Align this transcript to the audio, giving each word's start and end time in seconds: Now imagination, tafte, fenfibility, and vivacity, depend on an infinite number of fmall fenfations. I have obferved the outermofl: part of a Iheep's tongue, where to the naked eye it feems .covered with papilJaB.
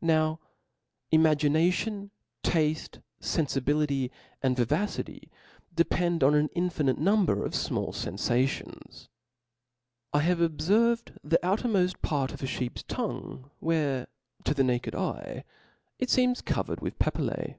Now 0.00 0.38
imagination, 1.10 2.12
tafte, 2.44 3.02
fenfibility, 3.20 4.12
and 4.40 4.56
vivacity, 4.56 5.28
depend 5.74 6.22
on 6.22 6.32
an 6.36 6.48
infinite 6.54 6.96
number 6.98 7.44
of 7.44 7.54
fmall 7.54 7.88
fenfations. 7.88 9.08
I 10.12 10.20
have 10.20 10.38
obferved 10.38 11.16
the 11.24 11.40
outermofl: 11.42 12.00
part 12.02 12.30
of 12.32 12.40
a 12.40 12.46
Iheep's 12.46 12.84
tongue, 12.84 13.50
where 13.58 14.06
to 14.44 14.54
the 14.54 14.62
naked 14.62 14.94
eye 14.94 15.42
it 15.98 16.08
feems 16.08 16.40
.covered 16.40 16.80
with 16.80 16.96
papilJaB. 17.00 17.56